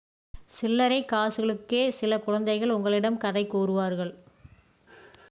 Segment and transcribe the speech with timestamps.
[0.53, 4.13] சில்லரை காசுகளுக்கே சில குழந்தைகள் உங்களிடம் கதை கூறுவார்கள்